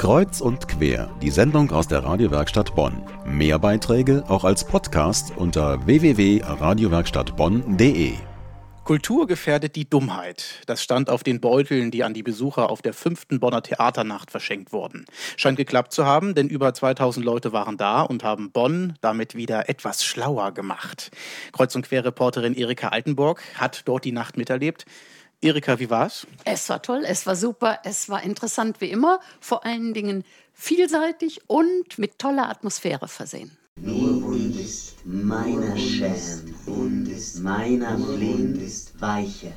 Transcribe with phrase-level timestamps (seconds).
[0.00, 3.02] Kreuz und quer, die Sendung aus der Radiowerkstatt Bonn.
[3.26, 8.14] Mehr Beiträge auch als Podcast unter www.radiowerkstattbonn.de.
[8.84, 10.62] Kultur gefährdet die Dummheit.
[10.64, 14.72] Das stand auf den Beuteln, die an die Besucher auf der fünften Bonner Theaternacht verschenkt
[14.72, 15.04] wurden.
[15.36, 19.68] Scheint geklappt zu haben, denn über 2000 Leute waren da und haben Bonn damit wieder
[19.68, 21.10] etwas schlauer gemacht.
[21.52, 24.86] Kreuz- und Quer-Reporterin Erika Altenburg hat dort die Nacht miterlebt.
[25.42, 26.26] Erika, wie war's?
[26.44, 31.40] Es war toll, es war super, es war interessant wie immer, vor allen Dingen vielseitig
[31.46, 33.56] und mit toller Atmosphäre versehen.
[33.76, 39.52] Nur Bund ist meiner Scham, Bund ist meiner Blind ist weiche.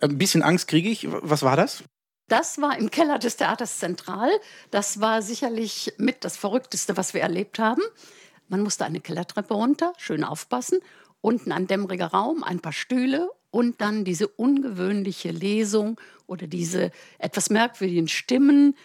[0.00, 1.06] Ein bisschen Angst kriege ich.
[1.08, 1.84] Was war das?
[2.28, 4.30] Das war im Keller des Theaters Zentral.
[4.72, 7.82] Das war sicherlich mit das Verrückteste, was wir erlebt haben.
[8.48, 10.80] Man musste eine Kellertreppe runter, schön aufpassen.
[11.20, 17.50] Unten ein dämmeriger Raum, ein paar Stühle und dann diese ungewöhnliche Lesung oder diese etwas
[17.50, 18.76] merkwürdigen Stimmen.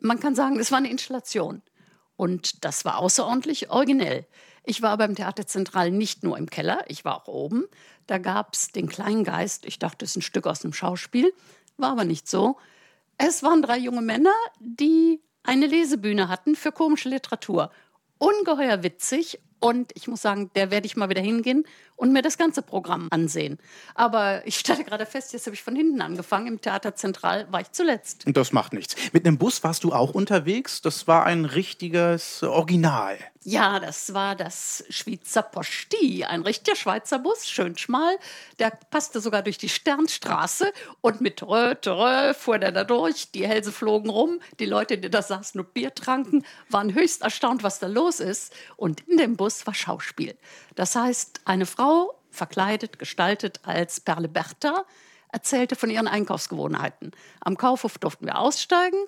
[0.00, 1.62] Man kann sagen, es war eine Installation.
[2.16, 4.26] Und das war außerordentlich originell.
[4.64, 7.64] Ich war beim Theater Zentral nicht nur im Keller, ich war auch oben.
[8.06, 9.64] Da gab es den kleinen Geist.
[9.64, 11.32] Ich dachte, es ist ein Stück aus einem Schauspiel.
[11.76, 12.58] War aber nicht so.
[13.18, 17.70] Es waren drei junge Männer, die eine Lesebühne hatten für komische Literatur.
[18.18, 21.64] Ungeheuer witzig und ich muss sagen, der werde ich mal wieder hingehen
[21.96, 23.58] und mir das ganze Programm ansehen.
[23.94, 26.46] Aber ich stelle gerade fest, jetzt habe ich von hinten angefangen.
[26.46, 28.24] Im Theater Zentral war ich zuletzt.
[28.26, 28.94] Das macht nichts.
[29.12, 30.80] Mit einem Bus warst du auch unterwegs.
[30.80, 33.18] Das war ein richtiges Original.
[33.44, 38.18] Ja, das war das Schweizer Posti, ein richtiger Schweizer Bus, schön schmal.
[38.58, 43.30] Der passte sogar durch die Sternstraße und mit Rö, Rö fuhr der da durch.
[43.30, 44.40] Die Hälse flogen rum.
[44.58, 48.52] Die Leute, die da saßen und Bier tranken, waren höchst erstaunt, was da los ist.
[48.76, 50.36] Und in dem Bus war Schauspiel.
[50.74, 54.84] Das heißt, eine Frau, verkleidet, gestaltet als Perle Bertha,
[55.30, 57.12] erzählte von ihren Einkaufsgewohnheiten.
[57.40, 58.98] Am Kaufhof durften wir aussteigen,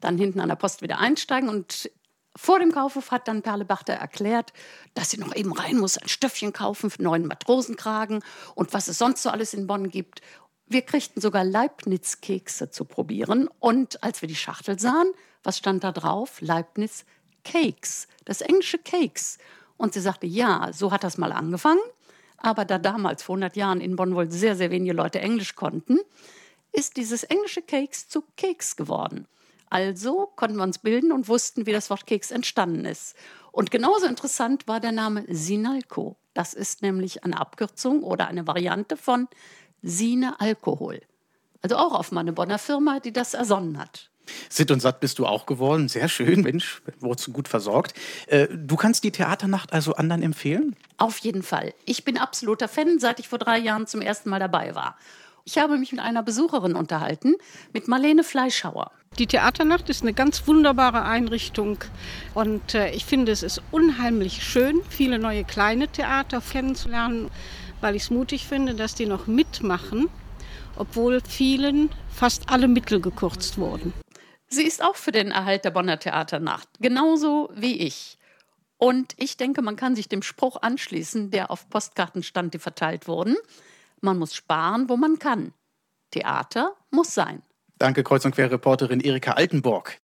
[0.00, 1.90] dann hinten an der Post wieder einsteigen und
[2.36, 4.52] vor dem Kaufhof hat dann Perle Bachter erklärt,
[4.94, 8.24] dass sie noch eben rein muss, ein Stöffchen kaufen für neuen Matrosenkragen
[8.54, 10.22] und was es sonst so alles in Bonn gibt.
[10.66, 13.48] Wir kriegten sogar Leibniz-Kekse zu probieren.
[13.60, 15.12] Und als wir die Schachtel sahen,
[15.42, 16.40] was stand da drauf?
[16.40, 17.04] Leibniz
[17.44, 19.38] Cakes, das englische Cakes.
[19.76, 21.80] Und sie sagte, ja, so hat das mal angefangen.
[22.38, 25.98] Aber da damals vor 100 Jahren in Bonn wohl sehr, sehr wenige Leute Englisch konnten,
[26.72, 29.26] ist dieses englische Cakes zu Keks geworden.
[29.72, 33.16] Also konnten wir uns bilden und wussten, wie das Wort Keks entstanden ist.
[33.52, 36.16] Und genauso interessant war der Name Sinalco.
[36.34, 39.28] Das ist nämlich eine Abkürzung oder eine Variante von
[39.80, 41.00] Sine Alkohol.
[41.62, 44.10] Also auch auf meine Bonner Firma, die das ersonnen hat.
[44.50, 45.88] Sitt und satt bist du auch geworden.
[45.88, 47.94] Sehr schön, Mensch, wurdest gut versorgt.
[48.26, 50.76] Äh, du kannst die Theaternacht also anderen empfehlen?
[50.98, 51.72] Auf jeden Fall.
[51.86, 54.98] Ich bin absoluter Fan, seit ich vor drei Jahren zum ersten Mal dabei war.
[55.44, 57.34] Ich habe mich mit einer Besucherin unterhalten,
[57.72, 58.92] mit Marlene Fleischhauer.
[59.18, 61.78] Die Theaternacht ist eine ganz wunderbare Einrichtung
[62.34, 67.28] und äh, ich finde, es ist unheimlich schön, viele neue kleine Theater kennenzulernen,
[67.80, 70.08] weil ich es mutig finde, dass die noch mitmachen,
[70.76, 73.92] obwohl vielen fast alle Mittel gekürzt wurden.
[74.48, 78.16] Sie ist auch für den Erhalt der Bonner Theaternacht, genauso wie ich.
[78.78, 83.08] Und ich denke, man kann sich dem Spruch anschließen, der auf Postkarten stand, die verteilt
[83.08, 83.36] wurden.
[84.02, 85.52] Man muss sparen, wo man kann.
[86.10, 87.42] Theater muss sein.
[87.78, 89.90] Danke, Kreuz- und Quer-Reporterin Erika Altenburg.